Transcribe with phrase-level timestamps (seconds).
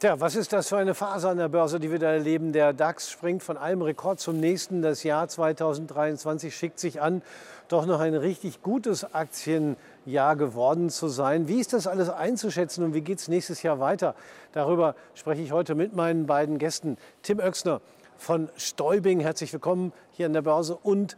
[0.00, 2.52] Tja, was ist das für eine Phase an der Börse, die wir da erleben?
[2.52, 4.80] Der DAX springt von einem Rekord zum nächsten.
[4.80, 7.20] Das Jahr 2023 schickt sich an,
[7.66, 11.48] doch noch ein richtig gutes Aktienjahr geworden zu sein.
[11.48, 14.14] Wie ist das alles einzuschätzen und wie geht es nächstes Jahr weiter?
[14.52, 16.96] Darüber spreche ich heute mit meinen beiden Gästen.
[17.24, 17.80] Tim Oechsner
[18.18, 21.16] von Stäubing, herzlich willkommen hier an der Börse und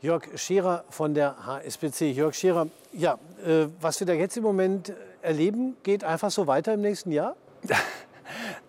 [0.00, 2.10] Jörg Scherer von der HSBC.
[2.10, 6.74] Jörg Scherer, ja, äh, was wir da jetzt im Moment erleben, geht einfach so weiter
[6.74, 7.36] im nächsten Jahr?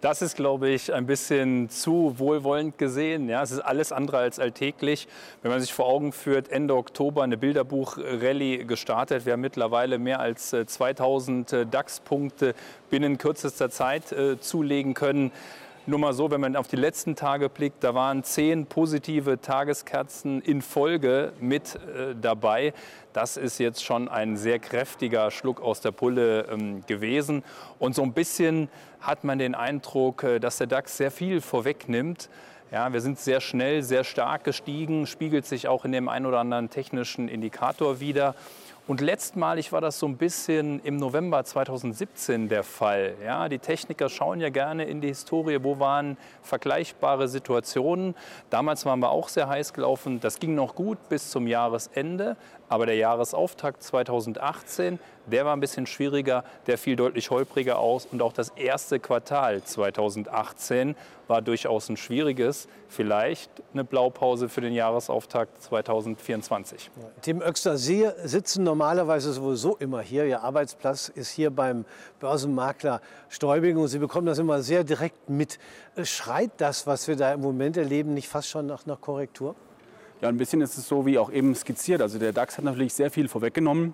[0.01, 3.29] Das ist, glaube ich, ein bisschen zu wohlwollend gesehen.
[3.29, 5.07] Ja, es ist alles andere als alltäglich.
[5.41, 9.25] Wenn man sich vor Augen führt, Ende Oktober eine Bilderbuch-Rallye gestartet.
[9.25, 12.55] Wir haben mittlerweile mehr als 2000 äh, DAX-Punkte
[12.89, 15.31] binnen kürzester Zeit äh, zulegen können.
[15.89, 20.41] Nur mal so, wenn man auf die letzten Tage blickt, da waren zehn positive Tageskerzen
[20.41, 22.73] in Folge mit äh, dabei.
[23.13, 27.41] Das ist jetzt schon ein sehr kräftiger Schluck aus der Pulle ähm, gewesen.
[27.79, 28.67] Und so ein bisschen
[28.99, 32.27] hat man den Eindruck, äh, dass der DAX sehr viel vorwegnimmt.
[32.69, 36.39] Ja, wir sind sehr schnell, sehr stark gestiegen, spiegelt sich auch in dem einen oder
[36.39, 38.35] anderen technischen Indikator wieder.
[38.87, 43.15] Und letztmalig war das so ein bisschen im November 2017 der Fall.
[43.21, 48.15] Ja, die Techniker schauen ja gerne in die Historie, wo waren vergleichbare Situationen.
[48.49, 50.21] Damals waren wir auch sehr heiß gelaufen.
[50.21, 52.37] Das ging noch gut bis zum Jahresende.
[52.69, 58.05] Aber der Jahresauftakt 2018, der war ein bisschen schwieriger, der fiel deutlich holpriger aus.
[58.11, 60.95] Und auch das erste Quartal 2018
[61.27, 62.67] war durchaus ein schwieriges.
[62.89, 66.89] Vielleicht eine Blaupause für den Jahresauftakt 2024.
[67.21, 70.25] Tim Oechster, Sie sitzen normalerweise sowieso immer hier.
[70.25, 71.85] Ihr Arbeitsplatz ist hier beim
[72.19, 75.59] Börsenmakler Stäubing und Sie bekommen das immer sehr direkt mit.
[76.03, 79.55] Schreit das, was wir da im Moment erleben, nicht fast schon nach einer Korrektur?
[80.19, 82.01] Ja, ein bisschen ist es so wie auch eben skizziert.
[82.01, 83.93] Also der DAX hat natürlich sehr viel vorweggenommen.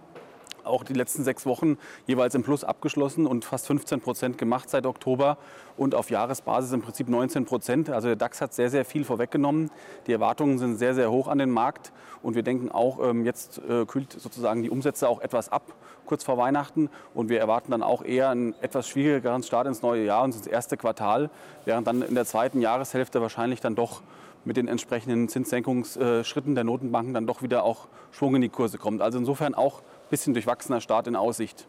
[0.63, 4.85] Auch die letzten sechs Wochen jeweils im Plus abgeschlossen und fast 15 Prozent gemacht seit
[4.85, 5.37] Oktober
[5.75, 7.89] und auf Jahresbasis im Prinzip 19 Prozent.
[7.89, 9.69] Also der DAX hat sehr, sehr viel vorweggenommen.
[10.07, 13.59] Die Erwartungen sind sehr, sehr hoch an den Markt und wir denken auch, ähm, jetzt
[13.67, 15.73] äh, kühlt sozusagen die Umsätze auch etwas ab,
[16.05, 20.05] kurz vor Weihnachten und wir erwarten dann auch eher einen etwas schwierigeren Start ins neue
[20.05, 21.29] Jahr und ins erste Quartal,
[21.65, 24.01] während dann in der zweiten Jahreshälfte wahrscheinlich dann doch
[24.45, 29.01] mit den entsprechenden Zinssenkungsschritten der Notenbanken dann doch wieder auch Schwung in die Kurse kommt.
[29.01, 31.67] Also insofern auch ein bisschen durchwachsener Start in Aussicht.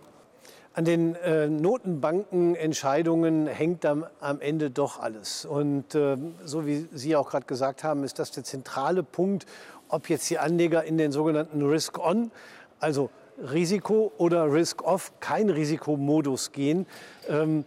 [0.76, 5.44] An den äh, Notenbankenentscheidungen hängt am, am, Ende doch alles.
[5.44, 9.46] Und äh, so wie Sie auch gerade gesagt haben, ist das der zentrale Punkt,
[9.88, 12.32] ob jetzt die Anleger in den sogenannten Risk-On,
[12.80, 16.86] also Risiko oder Risk-Off, kein Risikomodus gehen.
[17.28, 17.64] Ähm,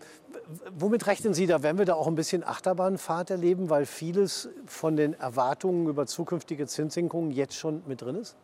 [0.77, 1.63] womit rechnen Sie da?
[1.63, 6.67] Werden wir da auch ein bisschen Achterbahnfahrt erleben, weil vieles von den Erwartungen über zukünftige
[6.67, 8.35] Zinssenkungen jetzt schon mit drin ist?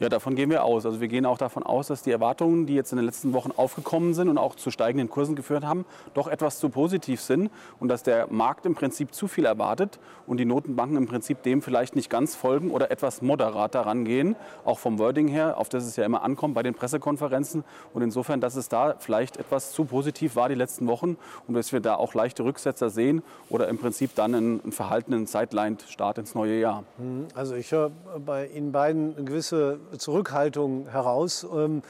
[0.00, 0.86] Ja, davon gehen wir aus.
[0.86, 3.50] Also wir gehen auch davon aus, dass die Erwartungen, die jetzt in den letzten Wochen
[3.56, 5.84] aufgekommen sind und auch zu steigenden Kursen geführt haben,
[6.14, 10.38] doch etwas zu positiv sind und dass der Markt im Prinzip zu viel erwartet und
[10.38, 14.98] die Notenbanken im Prinzip dem vielleicht nicht ganz folgen oder etwas moderater rangehen, auch vom
[14.98, 17.64] Wording her, auf das es ja immer ankommt bei den Pressekonferenzen.
[17.92, 21.72] Und insofern, dass es da vielleicht etwas zu positiv war die letzten Wochen und dass
[21.72, 26.60] wir da auch leichte Rücksetzer sehen oder im Prinzip dann einen, verhaltenen Sideline-Start ins neue
[26.60, 26.84] Jahr.
[26.98, 27.90] Hm, also ich höre
[28.24, 31.46] bei Ihnen beiden eine gewisse Zurückhaltung heraus.
[31.54, 31.82] Ähm,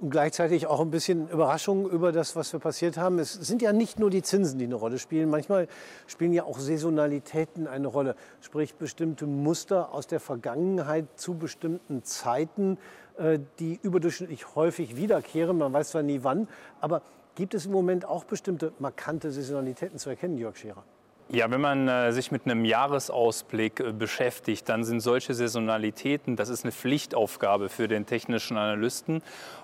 [0.00, 3.18] und gleichzeitig auch ein bisschen Überraschung über das, was wir passiert haben.
[3.18, 5.28] Es sind ja nicht nur die Zinsen, die eine Rolle spielen.
[5.28, 5.66] Manchmal
[6.06, 8.14] spielen ja auch Saisonalitäten eine Rolle.
[8.40, 12.78] Sprich bestimmte Muster aus der Vergangenheit zu bestimmten Zeiten,
[13.18, 15.58] äh, die überdurchschnittlich häufig wiederkehren.
[15.58, 16.46] Man weiß zwar nie wann,
[16.80, 17.02] aber
[17.38, 20.82] gibt es im Moment auch bestimmte markante Saisonalitäten zu erkennen, Jörg Scherer?
[21.28, 26.48] Ja, wenn man äh, sich mit einem Jahresausblick äh, beschäftigt, dann sind solche Saisonalitäten, das
[26.48, 29.22] ist eine Pflichtaufgabe für den technischen Analysten.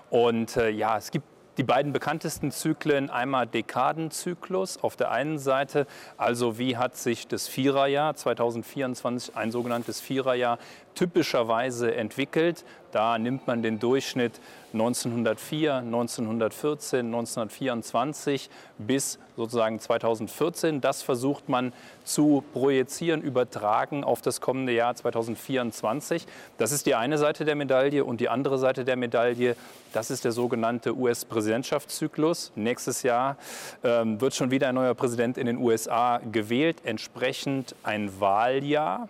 [0.09, 1.25] Und äh, ja, es gibt
[1.57, 7.47] die beiden bekanntesten Zyklen, einmal Dekadenzyklus auf der einen Seite, also wie hat sich das
[7.47, 10.59] Viererjahr 2024, ein sogenanntes Viererjahr,
[10.95, 12.65] typischerweise entwickelt.
[12.91, 14.39] Da nimmt man den Durchschnitt
[14.71, 20.81] 1904, 1914, 1924 bis sozusagen 2014.
[20.81, 21.73] Das versucht man
[22.03, 26.25] zu projizieren, übertragen auf das kommende Jahr 2024.
[26.57, 29.55] Das ist die eine Seite der Medaille und die andere Seite der Medaille,
[29.93, 32.51] das ist der sogenannte US-Präsidentschaftszyklus.
[32.55, 33.37] Nächstes Jahr
[33.83, 39.09] ähm, wird schon wieder ein neuer Präsident in den USA gewählt, entsprechend ein Wahljahr.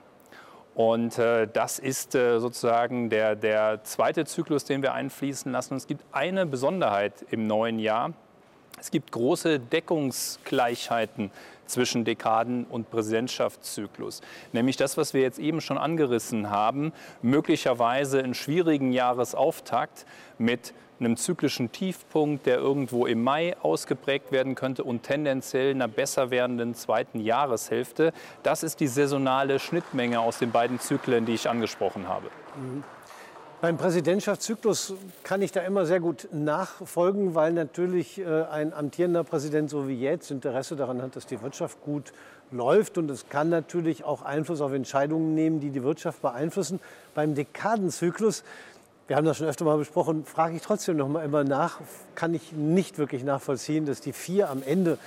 [0.76, 5.74] Und äh, das ist äh, sozusagen der, der zweite Zyklus, den wir einfließen lassen.
[5.74, 8.14] Und es gibt eine Besonderheit im neuen Jahr.
[8.80, 11.32] Es gibt große Deckungsgleichheiten
[11.66, 14.22] zwischen Dekaden und Präsidentschaftszyklus.
[14.54, 20.06] Nämlich das, was wir jetzt eben schon angerissen haben, möglicherweise einen schwierigen Jahresauftakt
[20.38, 26.30] mit einem zyklischen Tiefpunkt, der irgendwo im Mai ausgeprägt werden könnte und tendenziell einer besser
[26.30, 28.14] werdenden zweiten Jahreshälfte.
[28.44, 32.28] Das ist die saisonale Schnittmenge aus den beiden Zyklen, die ich angesprochen habe.
[33.66, 39.72] Beim Präsidentschaftszyklus kann ich da immer sehr gut nachfolgen, weil natürlich äh, ein amtierender Präsident
[39.72, 42.14] so wie jetzt Interesse daran hat, dass die Wirtschaft gut
[42.52, 43.00] läuft.
[43.00, 46.80] Und es kann natürlich auch Einfluss auf Entscheidungen nehmen, die die Wirtschaft beeinflussen.
[47.16, 48.44] Beim Dekadenzyklus,
[49.08, 51.80] wir haben das schon öfter mal besprochen, frage ich trotzdem noch mal immer nach,
[52.14, 55.00] kann ich nicht wirklich nachvollziehen, dass die vier am Ende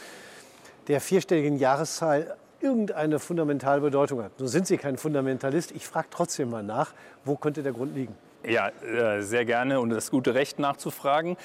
[0.88, 4.32] der vierstelligen Jahreszahl irgendeine fundamentale Bedeutung hat.
[4.38, 5.72] Nun sind Sie kein Fundamentalist.
[5.72, 6.93] Ich frage trotzdem mal nach,
[7.25, 8.14] wo könnte der Grund liegen?
[8.46, 11.37] Ja, äh, sehr gerne und das gute Recht nachzufragen.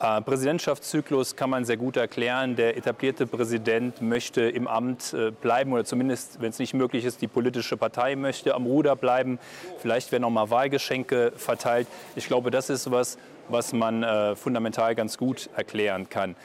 [0.00, 2.56] Äh, Präsidentschaftszyklus kann man sehr gut erklären.
[2.56, 7.22] Der etablierte Präsident möchte im Amt äh, bleiben oder zumindest, wenn es nicht möglich ist,
[7.22, 9.38] die politische Partei möchte am Ruder bleiben.
[9.78, 11.88] Vielleicht werden auch mal Wahlgeschenke verteilt.
[12.16, 13.16] Ich glaube, das ist was,
[13.48, 16.36] was man fundamental ganz gut erklären kann.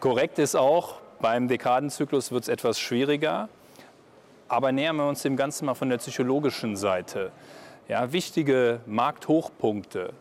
[0.00, 3.48] Korrekt ist auch, beim Dekadenzyklus wird es etwas schwieriger.
[4.46, 7.32] Aber nähern wir uns dem Ganzen mal von der psychologischen Seite.
[7.88, 10.12] Ja, wichtige Markthochpunkte,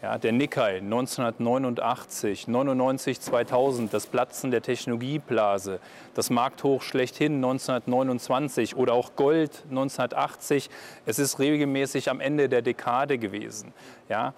[0.00, 5.80] ja, der Nikkei 1989, 99, 2000, das Platzen der Technologieblase,
[6.14, 10.70] das Markthoch schlechthin 1929 oder auch Gold 1980.
[11.04, 13.72] Es ist regelmäßig am Ende der Dekade gewesen.
[14.08, 14.34] Ja.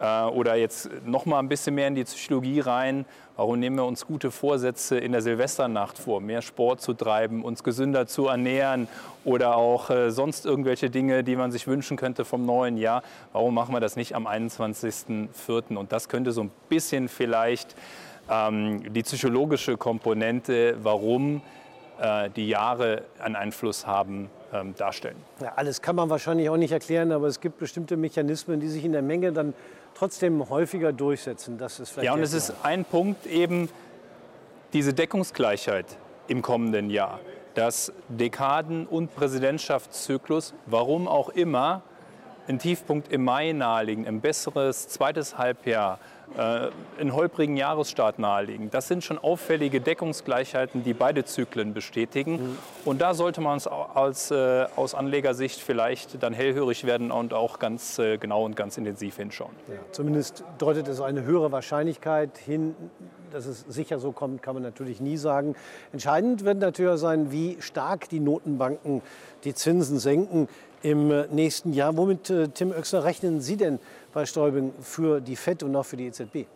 [0.00, 3.04] Äh, oder jetzt noch mal ein bisschen mehr in die Psychologie rein.
[3.36, 6.20] Warum nehmen wir uns gute Vorsätze in der Silvesternacht vor?
[6.20, 8.88] Mehr Sport zu treiben, uns gesünder zu ernähren
[9.24, 13.02] oder auch äh, sonst irgendwelche Dinge, die man sich wünschen könnte vom neuen Jahr.
[13.32, 15.76] Warum machen wir das nicht am 21.04.?
[15.76, 17.76] Und das könnte so ein bisschen vielleicht
[18.30, 21.42] ähm, die psychologische Komponente, warum
[22.00, 25.16] äh, die Jahre einen Einfluss haben, ähm, darstellen.
[25.40, 28.84] Ja, alles kann man wahrscheinlich auch nicht erklären, aber es gibt bestimmte Mechanismen, die sich
[28.84, 29.54] in der Menge dann
[29.94, 31.58] trotzdem häufiger durchsetzen.
[31.58, 33.68] Das ist vielleicht ja, und es ist ein Punkt eben
[34.72, 35.86] diese Deckungsgleichheit
[36.28, 37.20] im kommenden Jahr.
[37.54, 41.82] Dass Dekaden- und Präsidentschaftszyklus, warum auch immer,
[42.50, 45.98] ein Tiefpunkt im Mai naheliegen, ein besseres zweites Halbjahr,
[46.36, 46.68] äh,
[47.00, 48.70] einen holprigen Jahresstart naheliegen.
[48.70, 52.32] Das sind schon auffällige Deckungsgleichheiten, die beide Zyklen bestätigen.
[52.32, 52.58] Mhm.
[52.84, 53.60] Und da sollte man
[53.94, 58.76] als, äh, aus Anlegersicht vielleicht dann hellhörig werden und auch ganz äh, genau und ganz
[58.76, 59.52] intensiv hinschauen.
[59.68, 62.74] Ja, zumindest deutet es eine höhere Wahrscheinlichkeit hin,
[63.30, 65.54] dass es sicher so kommt, kann man natürlich nie sagen.
[65.92, 69.02] Entscheidend wird natürlich sein, wie stark die Notenbanken
[69.44, 70.48] die Zinsen senken
[70.82, 71.96] im äh, nächsten Jahr.
[71.96, 73.78] Womit, äh, Tim Oechsner, rechnen Sie denn
[74.12, 76.46] bei Stäubing für die FED und auch für die EZB?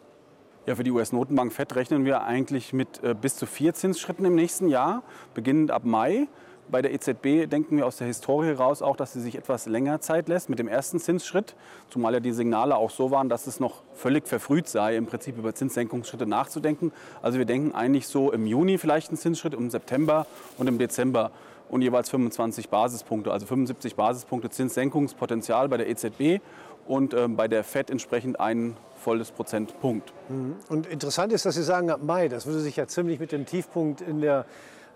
[0.67, 4.35] Ja, für die US-Notenbank FED rechnen wir eigentlich mit äh, bis zu vier Zinsschritten im
[4.35, 5.03] nächsten Jahr,
[5.35, 6.27] beginnend ab Mai.
[6.71, 10.01] Bei der EZB denken wir aus der Historie heraus auch, dass sie sich etwas länger
[10.01, 11.55] Zeit lässt mit dem ersten Zinsschritt,
[11.91, 15.37] zumal ja die Signale auch so waren, dass es noch völlig verfrüht sei, im Prinzip
[15.37, 16.91] über Zinssenkungsschritte nachzudenken.
[17.21, 20.27] Also wir denken eigentlich so im Juni vielleicht einen Zinsschritt, im September
[20.57, 21.33] und im Dezember
[21.69, 26.41] und jeweils 25 Basispunkte, also 75 Basispunkte Zinssenkungspotenzial bei der EZB
[26.87, 30.13] und äh, bei der FED entsprechend ein volles Prozentpunkt.
[30.29, 30.57] Mhm.
[30.69, 33.47] Und interessant ist, dass Sie sagen ab Mai, das würde sich ja ziemlich mit dem
[33.47, 34.47] Tiefpunkt in der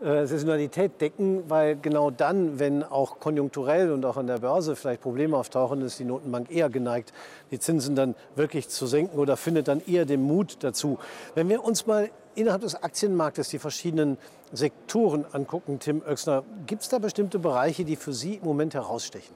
[0.01, 5.01] äh, Saisonalität decken, weil genau dann, wenn auch konjunkturell und auch an der Börse vielleicht
[5.01, 7.13] Probleme auftauchen, ist die Notenbank eher geneigt,
[7.51, 10.99] die Zinsen dann wirklich zu senken oder findet dann eher den Mut dazu.
[11.35, 14.19] Wenn wir uns mal innerhalb des Aktienmarktes die verschiedenen
[14.53, 19.35] Sektoren angucken, Tim Oechsner, gibt es da bestimmte Bereiche, die für Sie im Moment herausstechen?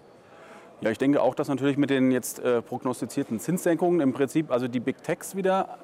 [0.81, 4.67] Ja, ich denke auch, dass natürlich mit den jetzt äh, prognostizierten Zinssenkungen im Prinzip also
[4.67, 5.79] die Big Techs wieder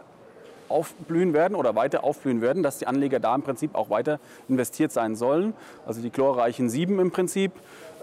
[0.68, 4.92] aufblühen werden oder weiter aufblühen werden, dass die Anleger da im Prinzip auch weiter investiert
[4.92, 5.54] sein sollen.
[5.86, 7.52] Also die chlorreichen Sieben im Prinzip,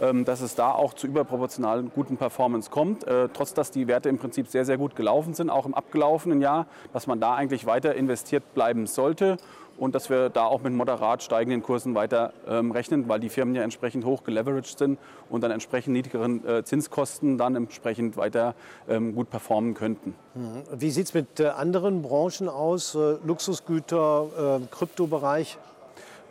[0.01, 4.09] ähm, dass es da auch zu überproportionalen guten Performance kommt, äh, trotz dass die Werte
[4.09, 7.65] im Prinzip sehr, sehr gut gelaufen sind, auch im abgelaufenen Jahr, dass man da eigentlich
[7.65, 9.37] weiter investiert bleiben sollte
[9.77, 13.55] und dass wir da auch mit moderat steigenden Kursen weiter ähm, rechnen, weil die Firmen
[13.55, 18.55] ja entsprechend hoch geleveraged sind und dann entsprechend niedrigeren äh, Zinskosten dann entsprechend weiter
[18.87, 20.15] ähm, gut performen könnten.
[20.33, 20.63] Mhm.
[20.79, 22.95] Wie sieht es mit äh, anderen Branchen aus?
[22.95, 25.57] Äh, Luxusgüter, äh, Kryptobereich?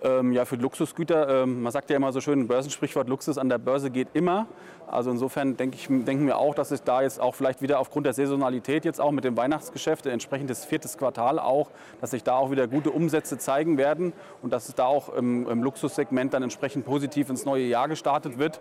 [0.04, 3.48] Ähm, ja, für Luxusgüter, ähm, man sagt ja immer so schön, ein Börsensprichwort, Luxus an
[3.48, 4.46] der Börse geht immer.
[4.86, 8.04] Also insofern denke ich, denken wir auch, dass es da jetzt auch vielleicht wieder aufgrund
[8.04, 11.70] der Saisonalität jetzt auch mit dem Weihnachtsgeschäft, entsprechendes viertes Quartal auch,
[12.02, 15.48] dass sich da auch wieder gute Umsätze zeigen werden und dass es da auch im,
[15.48, 18.60] im Luxussegment dann entsprechend positiv ins neue Jahr gestartet wird.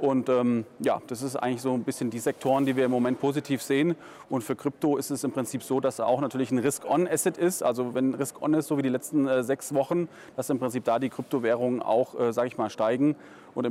[0.00, 3.20] Und ähm, ja, das ist eigentlich so ein bisschen die Sektoren, die wir im Moment
[3.20, 3.94] positiv sehen.
[4.28, 7.62] Und für Krypto ist es im Prinzip so, dass auch natürlich ein Risk-On-Asset ist.
[7.62, 10.98] Also wenn Risk-On ist, so wie die letzten äh, sechs Wochen, dass im Prinzip da
[10.98, 13.16] die Kryptowährungen auch, äh, sage ich mal, steigen.
[13.54, 13.66] Und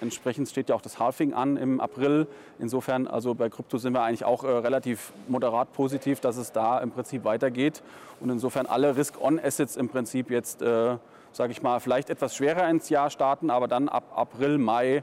[0.00, 2.28] entsprechend steht ja auch das Halving an im April.
[2.60, 6.78] Insofern, also bei Krypto sind wir eigentlich auch äh, relativ moderat positiv, dass es da
[6.78, 7.82] im Prinzip weitergeht.
[8.20, 10.96] Und insofern alle Risk-On-Assets im Prinzip jetzt, äh,
[11.32, 15.02] sage ich mal, vielleicht etwas schwerer ins Jahr starten, aber dann ab April, Mai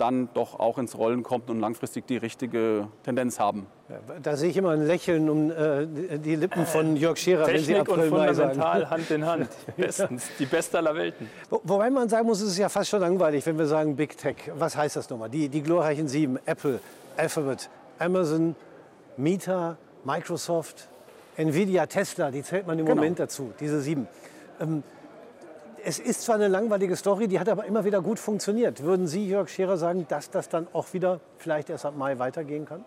[0.00, 3.66] dann doch auch ins Rollen kommt und langfristig die richtige Tendenz haben.
[4.22, 5.86] Da sehe ich immer ein Lächeln um äh,
[6.18, 8.90] die Lippen von Jörg Scherer, Technik wenn Sie April und fundamental sagen.
[8.90, 9.48] Hand in Hand.
[9.76, 10.28] Bestens.
[10.38, 11.28] Die beste aller Welten.
[11.50, 14.16] Wo, wobei man sagen muss, es ist ja fast schon langweilig, wenn wir sagen Big
[14.16, 14.36] Tech.
[14.56, 15.28] Was heißt das nochmal?
[15.28, 16.80] Die, die glorreichen sieben, Apple,
[17.16, 18.54] Alphabet, Amazon,
[19.16, 20.88] Meta, Microsoft,
[21.36, 22.96] Nvidia, Tesla, die zählt man im Genau.
[22.96, 24.06] Moment dazu, diese sieben.
[24.60, 24.82] Ähm,
[25.84, 28.82] es ist zwar eine langweilige Story, die hat aber immer wieder gut funktioniert.
[28.82, 32.66] Würden Sie, Jörg Scherer, sagen, dass das dann auch wieder vielleicht erst ab Mai weitergehen
[32.66, 32.84] kann?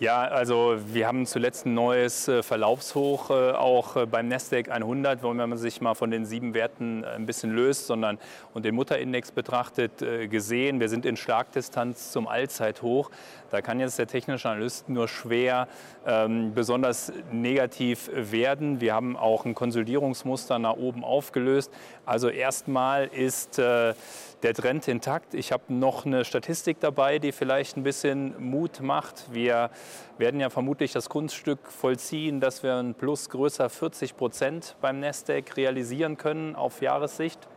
[0.00, 5.24] Ja, also wir haben zuletzt ein neues äh, Verlaufshoch äh, auch äh, beim Nasdaq 100,
[5.24, 8.20] wo man sich mal von den sieben Werten ein bisschen löst, sondern
[8.54, 9.98] und den Mutterindex betrachtet
[10.30, 10.78] gesehen.
[10.78, 13.10] Wir sind in Schlagdistanz zum Allzeithoch.
[13.50, 15.66] Da kann jetzt der technische Analyst nur schwer
[16.06, 18.80] ähm, besonders negativ werden.
[18.80, 21.72] Wir haben auch ein Konsolidierungsmuster nach oben aufgelöst.
[22.04, 23.94] Also erstmal ist äh,
[24.42, 25.34] der Trend intakt.
[25.34, 29.32] Ich habe noch eine Statistik dabei, die vielleicht ein bisschen Mut macht.
[29.32, 29.70] Wir
[30.16, 35.56] werden ja vermutlich das Kunststück vollziehen, dass wir ein Plus größer 40 Prozent beim Nasdaq
[35.56, 37.48] realisieren können auf Jahressicht.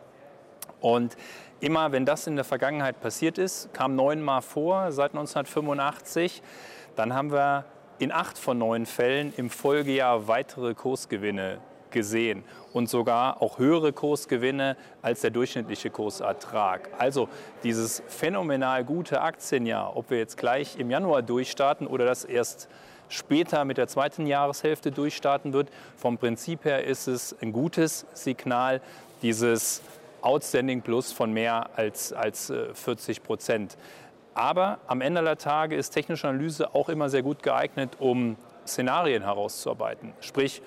[0.80, 1.16] Und
[1.60, 6.42] immer, wenn das in der Vergangenheit passiert ist, kam neunmal vor seit 1985,
[6.96, 7.64] dann haben wir
[8.00, 11.60] in acht von neun Fällen im Folgejahr weitere Kursgewinne
[11.92, 16.90] gesehen und sogar auch höhere Kursgewinne als der durchschnittliche Kursertrag.
[16.98, 17.28] Also
[17.62, 22.68] dieses phänomenal gute Aktienjahr, ob wir jetzt gleich im Januar durchstarten oder das erst
[23.08, 28.80] später mit der zweiten Jahreshälfte durchstarten wird, vom Prinzip her ist es ein gutes Signal,
[29.20, 29.82] dieses
[30.22, 33.76] Outstanding Plus von mehr als, als äh, 40 Prozent.
[34.34, 39.22] Aber am Ende aller Tage ist technische Analyse auch immer sehr gut geeignet, um Szenarien
[39.22, 40.14] herauszuarbeiten.
[40.20, 40.62] Sprich,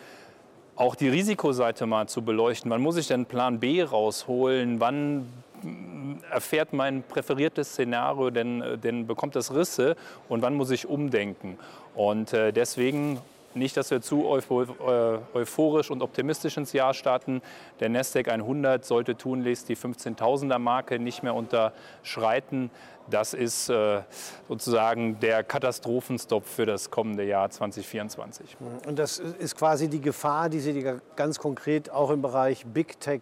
[0.76, 2.70] auch die Risikoseite mal zu beleuchten.
[2.72, 4.80] Wann muss ich denn Plan B rausholen?
[4.80, 5.28] Wann
[5.62, 9.96] mm, erfährt mein präferiertes Szenario denn, äh, denn bekommt das Risse
[10.30, 11.58] und wann muss ich umdenken?
[11.96, 13.20] Und äh, deswegen
[13.56, 17.42] nicht, dass wir zu äh, euphorisch und optimistisch ins Jahr starten.
[17.80, 22.70] Der Nasdaq 100 sollte tunlichst die 15.000er Marke nicht mehr unterschreiten.
[23.10, 24.02] Das ist äh,
[24.48, 28.58] sozusagen der Katastrophenstopp für das kommende Jahr 2024.
[28.88, 30.84] Und das ist quasi die Gefahr, die Sie
[31.16, 33.22] ganz konkret auch im Bereich Big Tech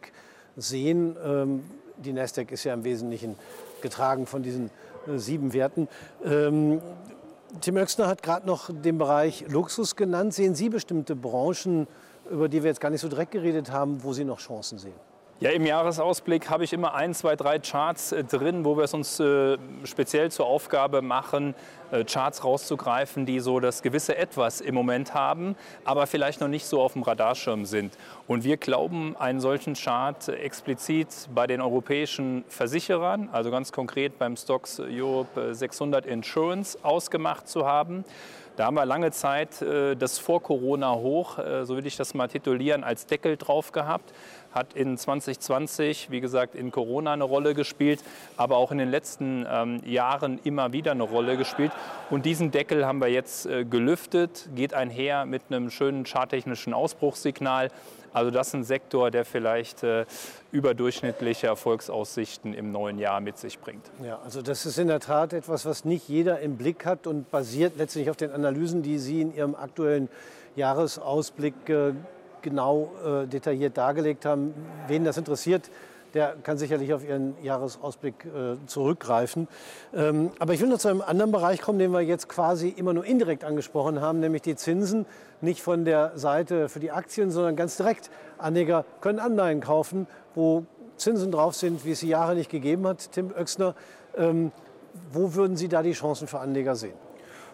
[0.55, 1.17] sehen.
[1.23, 1.63] Ähm,
[1.97, 3.35] Die Nasdaq ist ja im Wesentlichen
[3.81, 4.71] getragen von diesen
[5.07, 5.87] äh, sieben Werten.
[7.61, 10.33] Tim Oechsner hat gerade noch den Bereich Luxus genannt.
[10.33, 11.87] Sehen Sie bestimmte Branchen,
[12.29, 15.12] über die wir jetzt gar nicht so direkt geredet haben, wo Sie noch Chancen sehen?
[15.43, 18.93] Ja, im Jahresausblick habe ich immer ein, zwei, drei Charts äh, drin, wo wir es
[18.93, 21.53] uns äh, speziell zur Aufgabe machen,
[21.91, 26.65] äh, Charts rauszugreifen, die so das gewisse Etwas im Moment haben, aber vielleicht noch nicht
[26.65, 27.97] so auf dem Radarschirm sind.
[28.25, 34.37] Und wir glauben, einen solchen Chart explizit bei den europäischen Versicherern, also ganz konkret beim
[34.37, 38.05] Stocks Europe 600 Insurance, ausgemacht zu haben.
[38.55, 39.65] Da haben wir lange Zeit
[39.97, 44.13] das Vor-Corona-Hoch, so will ich das mal titulieren, als Deckel drauf gehabt.
[44.53, 48.03] Hat in 2020, wie gesagt, in Corona eine Rolle gespielt,
[48.37, 51.71] aber auch in den letzten ähm, Jahren immer wieder eine Rolle gespielt.
[52.09, 57.69] Und diesen Deckel haben wir jetzt äh, gelüftet, geht einher mit einem schönen charttechnischen Ausbruchssignal.
[58.13, 60.05] Also das ist ein Sektor, der vielleicht äh,
[60.51, 63.89] überdurchschnittliche Erfolgsaussichten im neuen Jahr mit sich bringt.
[64.05, 67.31] Ja, also das ist in der Tat etwas, was nicht jeder im Blick hat und
[67.31, 70.09] basiert letztlich auf den Analysen, die Sie in Ihrem aktuellen
[70.55, 71.93] Jahresausblick äh,
[72.43, 74.53] genau äh, detailliert dargelegt haben.
[74.87, 75.71] Wen das interessiert,
[76.13, 79.47] der kann sicherlich auf Ihren Jahresausblick äh, zurückgreifen.
[79.95, 82.93] Ähm, aber ich will noch zu einem anderen Bereich kommen, den wir jetzt quasi immer
[82.93, 85.05] nur indirekt angesprochen haben, nämlich die Zinsen.
[85.41, 88.11] Nicht von der Seite für die Aktien, sondern ganz direkt.
[88.37, 90.65] Anleger können Anleihen kaufen, wo
[90.97, 93.11] Zinsen drauf sind, wie es sie Jahre nicht gegeben hat.
[93.11, 93.75] Tim Oechsner,
[94.15, 94.51] ähm,
[95.11, 96.93] wo würden Sie da die Chancen für Anleger sehen?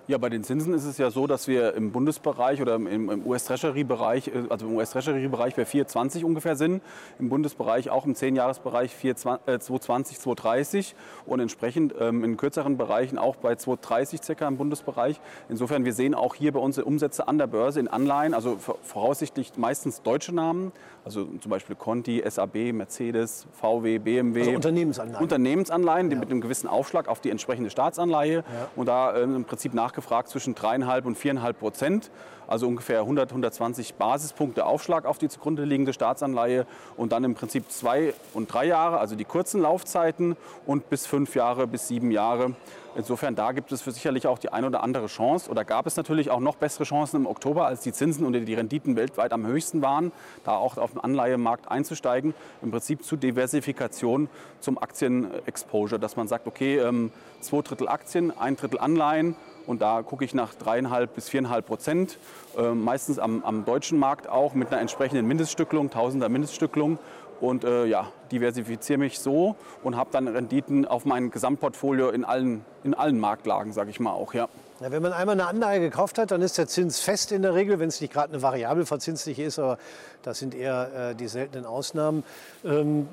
[0.10, 4.30] Ja, bei den Zinsen ist es ja so, dass wir im Bundesbereich oder im, US-Treasury-Bereich,
[4.30, 6.82] äh, also im US-Treasury-Bereich bei 4,20 ungefähr sind,
[7.20, 10.94] im Bundesbereich auch im 10-Jahres-Bereich 2,20, 2,30
[11.28, 15.22] und entsprechend ähm, in kürzeren Bereichen auch bei 2,30 circa im Bundesbereich.
[15.48, 19.58] Insofern, wir sehen auch hier bei uns Umsätze an der Börse in Anleihen, also voraussichtlich
[19.58, 20.72] meistens deutsche Namen,
[21.06, 24.39] also zum Beispiel Conti, SAB, Mercedes, VW, BMW.
[24.39, 25.22] Also Unternehmensanleihen.
[25.22, 26.18] Unternehmensanleihen, ja.
[26.18, 28.44] mit einem gewissen Aufschlag auf die entsprechende Staatsanleihe ja.
[28.75, 32.12] und da äh, im Prinzip nachgefragt gefragt zwischen 3,5 und 4,5 Prozent,
[32.48, 36.65] also ungefähr 100, 120 Basispunkte Aufschlag auf die zugrunde liegende Staatsanleihe
[36.98, 41.36] und dann im Prinzip zwei und drei Jahre, also die kurzen Laufzeiten und bis fünf
[41.36, 42.56] Jahre, bis sieben Jahre.
[42.96, 45.96] Insofern, da gibt es für sicherlich auch die ein oder andere Chance oder gab es
[45.96, 49.46] natürlich auch noch bessere Chancen im Oktober, als die Zinsen und die Renditen weltweit am
[49.46, 50.12] höchsten waren,
[50.44, 52.34] da auch auf den Anleihemarkt einzusteigen.
[52.63, 54.27] Im Prinzip zu Diversifikation
[54.60, 59.36] zum Aktienexposure, dass man sagt, okay, ähm, zwei Drittel Aktien, ein Drittel Anleihen
[59.70, 62.18] und da gucke ich nach dreieinhalb bis viereinhalb Prozent,
[62.58, 66.98] äh, meistens am, am, deutschen Markt auch mit einer entsprechenden Mindeststücklung, Tausender Mindeststücklung.
[67.40, 72.66] Und äh, ja, diversifiziere mich so und habe dann Renditen auf mein Gesamtportfolio in allen,
[72.84, 74.34] in allen Marktlagen, sage ich mal auch.
[74.34, 74.50] Ja.
[74.82, 77.54] Ja, wenn man einmal eine Anlage gekauft hat, dann ist der Zins fest in der
[77.54, 79.78] Regel, wenn es nicht gerade eine variabel verzinsliche ist, aber
[80.24, 82.24] das sind eher äh, die seltenen Ausnahmen.
[82.66, 83.08] Ähm,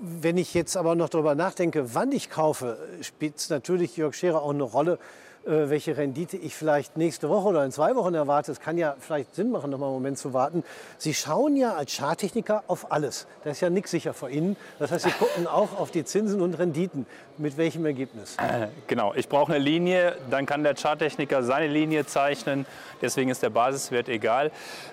[0.00, 4.42] wenn ich jetzt aber noch darüber nachdenke, wann ich kaufe, spielt es natürlich Jörg Scherer
[4.42, 4.98] auch eine Rolle,
[5.44, 8.52] welche Rendite ich vielleicht nächste Woche oder in zwei Wochen erwarte.
[8.52, 10.64] Es kann ja vielleicht Sinn machen, noch mal einen Moment zu warten.
[10.98, 13.26] Sie schauen ja als Charttechniker auf alles.
[13.44, 14.56] Da ist ja nichts sicher vor Ihnen.
[14.78, 17.06] Das heißt, Sie gucken auch auf die Zinsen und Renditen.
[17.38, 18.36] Mit welchem Ergebnis?
[18.36, 22.66] Äh, genau, ich brauche eine Linie, dann kann der Charttechniker seine Linie zeichnen.
[23.00, 24.50] Deswegen ist der Basiswert egal.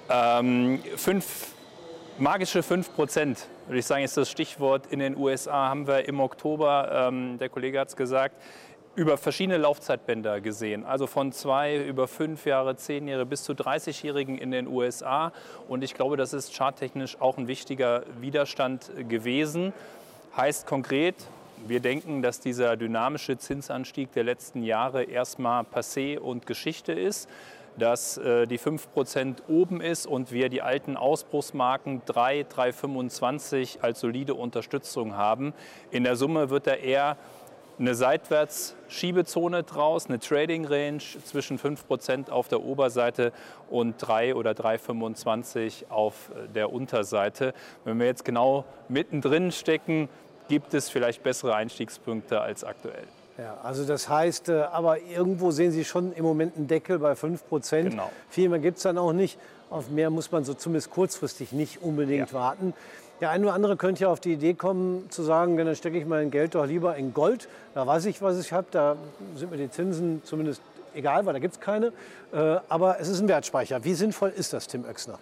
[0.09, 1.47] Ähm, fünf,
[2.17, 4.87] magische 5 Prozent, würde ich sagen, ist das Stichwort.
[4.87, 8.35] In den USA haben wir im Oktober, ähm, der Kollege hat es gesagt,
[8.97, 10.83] über verschiedene Laufzeitbänder gesehen.
[10.83, 15.31] Also von zwei über fünf Jahre, zehn Jahre bis zu 30-Jährigen in den USA.
[15.67, 19.71] Und ich glaube, das ist charttechnisch auch ein wichtiger Widerstand gewesen.
[20.35, 21.13] Heißt konkret,
[21.67, 27.29] wir denken, dass dieser dynamische Zinsanstieg der letzten Jahre erstmal passé und Geschichte ist
[27.77, 34.33] dass äh, die 5% oben ist und wir die alten Ausbruchsmarken 3, 3,25 als solide
[34.33, 35.53] Unterstützung haben.
[35.91, 37.17] In der Summe wird er eher
[37.79, 43.31] eine Seitwärtsschiebezone draus, eine Trading Range zwischen 5% auf der Oberseite
[43.69, 47.53] und 3 oder 3,25 auf der Unterseite.
[47.83, 50.09] Wenn wir jetzt genau mittendrin stecken,
[50.47, 53.05] gibt es vielleicht bessere Einstiegspunkte als aktuell.
[53.37, 57.15] Ja, also das heißt, äh, aber irgendwo sehen Sie schon im Moment einen Deckel bei
[57.15, 58.09] 5 Genau.
[58.29, 59.37] Viel mehr gibt es dann auch nicht.
[59.69, 62.33] Auf mehr muss man so zumindest kurzfristig nicht unbedingt ja.
[62.33, 62.73] warten.
[63.19, 66.05] Der eine oder andere könnte ja auf die Idee kommen, zu sagen, dann stecke ich
[66.05, 67.47] mein Geld doch lieber in Gold.
[67.73, 68.67] Da weiß ich, was ich habe.
[68.69, 68.95] Da
[69.35, 70.61] sind mir die Zinsen zumindest
[70.93, 71.93] egal, weil da gibt es keine.
[72.31, 73.83] Äh, aber es ist ein Wertspeicher.
[73.83, 75.17] Wie sinnvoll ist das, Tim Oechsner?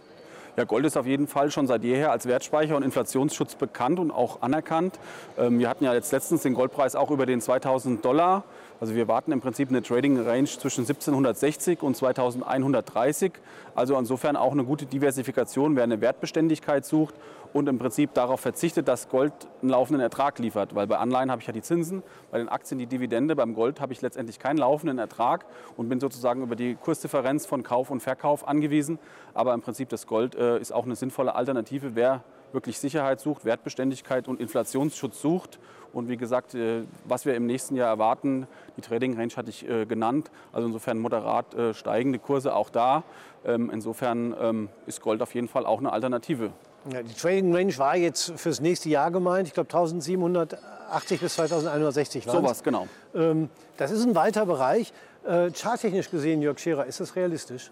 [0.58, 4.12] Ja, Gold ist auf jeden Fall schon seit jeher als Wertspeicher und Inflationsschutz bekannt und
[4.12, 4.99] auch anerkannt.
[5.38, 8.43] Ähm, wir hatten ja jetzt letztens den Goldpreis auch über den 2000 Dollar.
[8.86, 13.32] Also wir warten im Prinzip eine Trading Range zwischen 1760 und 2130.
[13.74, 17.15] Also insofern auch eine gute Diversifikation, wer eine Wertbeständigkeit sucht
[17.52, 20.76] und im Prinzip darauf verzichtet, dass Gold einen laufenden Ertrag liefert.
[20.76, 23.82] Weil bei Anleihen habe ich ja die Zinsen, bei den Aktien die Dividende, beim Gold
[23.82, 28.02] habe ich letztendlich keinen laufenden Ertrag und bin sozusagen über die Kursdifferenz von Kauf und
[28.02, 29.00] Verkauf angewiesen.
[29.34, 32.24] Aber im Prinzip das Gold äh, ist auch eine sinnvolle Alternative, wer
[32.56, 35.60] wirklich Sicherheit sucht, Wertbeständigkeit und Inflationsschutz sucht.
[35.94, 39.70] Und wie gesagt, äh, was wir im nächsten Jahr erwarten, die Trading Range hatte ich
[39.70, 40.32] äh, genannt.
[40.52, 43.04] Also insofern moderat äh, steigende Kurse auch da.
[43.46, 46.52] Ähm, insofern ähm, ist Gold auf jeden Fall auch eine Alternative.
[46.91, 49.48] Ja, die Trading Range war jetzt fürs nächste Jahr gemeint.
[49.48, 52.88] Ich glaube 1780 bis 2160 war Sowas, genau.
[53.13, 54.91] Ähm, das ist ein weiter Bereich.
[55.24, 57.72] Charttechnisch gesehen, Jörg Scherer, ist das realistisch?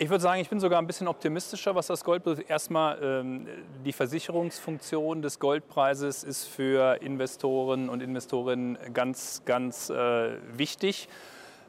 [0.00, 2.48] Ich würde sagen, ich bin sogar ein bisschen optimistischer, was das Gold betrifft.
[2.48, 3.48] Erstmal ähm,
[3.84, 11.08] die Versicherungsfunktion des Goldpreises ist für Investoren und Investorinnen ganz, ganz äh, wichtig.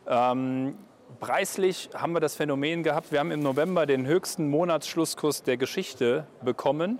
[0.07, 0.75] Ähm,
[1.19, 6.27] Preislich haben wir das Phänomen gehabt, wir haben im November den höchsten Monatsschlusskurs der Geschichte
[6.43, 6.99] bekommen.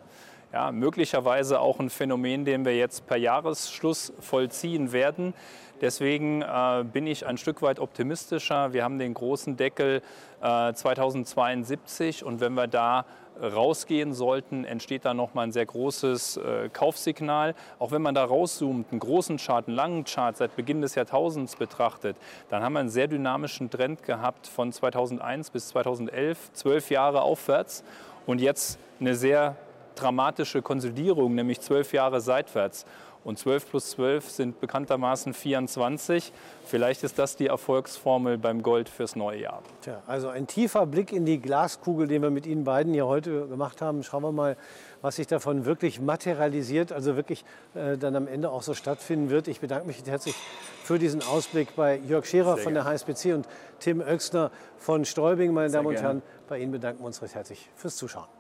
[0.52, 5.36] Ja, möglicherweise auch ein Phänomen, den wir jetzt per Jahresschluss vollziehen werden.
[5.82, 8.74] Deswegen äh, bin ich ein Stück weit optimistischer.
[8.74, 10.02] Wir haben den großen Deckel
[10.42, 13.06] äh, 2072 und wenn wir da
[13.42, 17.56] rausgehen sollten, entsteht da nochmal ein sehr großes äh, Kaufsignal.
[17.80, 21.56] Auch wenn man da rauszoomt, einen großen Chart, einen langen Chart seit Beginn des Jahrtausends
[21.56, 22.18] betrachtet,
[22.50, 27.84] dann haben wir einen sehr dynamischen Trend gehabt von 2001 bis 2011, zwölf Jahre aufwärts
[28.26, 29.56] und jetzt eine sehr
[29.96, 32.86] dramatische Konsolidierung, nämlich zwölf Jahre seitwärts.
[33.24, 36.32] Und 12 plus 12 sind bekanntermaßen 24.
[36.66, 39.62] Vielleicht ist das die Erfolgsformel beim Gold fürs neue Jahr.
[39.82, 43.48] Tja, also ein tiefer Blick in die Glaskugel, den wir mit Ihnen beiden hier heute
[43.48, 44.04] gemacht haben.
[44.04, 44.56] Schauen wir mal,
[45.02, 47.44] was sich davon wirklich materialisiert, also wirklich
[47.76, 49.48] äh, dann am Ende auch so stattfinden wird.
[49.48, 50.36] Ich bedanke mich herzlich
[50.84, 53.48] für diesen Ausblick bei Jörg Scherer Sehr von der HSBC und
[53.80, 55.54] Tim Oechsner von Stäubing.
[55.54, 56.08] Meine Sehr Damen und gerne.
[56.08, 58.39] Herren, bei Ihnen bedanken wir uns recht herzlich fürs Zuschauen.